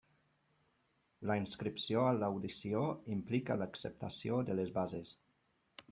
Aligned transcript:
La 1.31 1.35
inscripció 1.41 2.05
a 2.13 2.15
l'audició 2.21 2.83
implica 3.19 3.61
l'acceptació 3.63 4.41
de 4.49 4.57
les 4.61 4.77
bases. 4.79 5.17